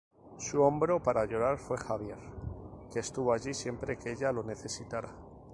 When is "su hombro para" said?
0.39-1.25